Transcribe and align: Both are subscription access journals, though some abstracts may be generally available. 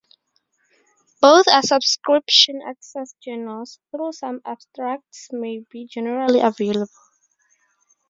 Both 1.21 1.47
are 1.47 1.61
subscription 1.61 2.59
access 2.67 3.13
journals, 3.23 3.77
though 3.91 4.09
some 4.09 4.41
abstracts 4.43 5.27
may 5.31 5.59
be 5.69 5.85
generally 5.85 6.39
available. 6.39 6.87